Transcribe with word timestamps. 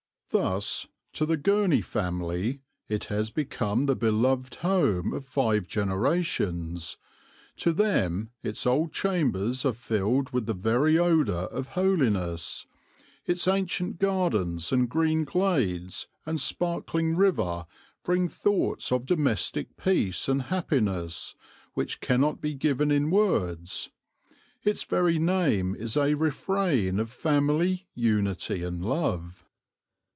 Thus, 0.33 0.87
to 1.11 1.25
the 1.25 1.35
Gurney 1.35 1.81
family, 1.81 2.61
it 2.87 3.03
has 3.11 3.29
become 3.29 3.85
the 3.85 3.97
beloved 3.97 4.55
home 4.55 5.11
of 5.11 5.27
five 5.27 5.67
generations; 5.67 6.95
to 7.57 7.73
them 7.73 8.29
its 8.41 8.65
old 8.65 8.93
chambers 8.93 9.65
are 9.65 9.73
filled 9.73 10.31
with 10.31 10.45
the 10.45 10.53
very 10.53 10.97
odour 10.97 11.49
of 11.51 11.67
holiness; 11.67 12.65
its 13.25 13.45
ancient 13.45 13.99
gardens 13.99 14.71
and 14.71 14.87
green 14.87 15.25
glades 15.25 16.07
and 16.25 16.39
sparkling 16.39 17.17
river 17.17 17.65
bring 18.05 18.29
thoughts 18.29 18.89
of 18.93 19.05
domestic 19.05 19.75
peace 19.75 20.29
and 20.29 20.43
happiness, 20.43 21.35
which 21.73 21.99
cannot 21.99 22.39
be 22.39 22.53
given 22.53 22.89
in 22.89 23.11
words; 23.11 23.89
its 24.63 24.83
very 24.85 25.19
name 25.19 25.75
is 25.75 25.97
a 25.97 26.13
refrain 26.13 27.01
of 27.01 27.11
family 27.11 27.85
unity 27.95 28.63
and 28.63 28.85
love. 28.85 29.43